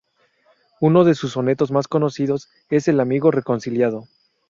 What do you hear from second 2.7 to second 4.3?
es "El amigo reconciliado".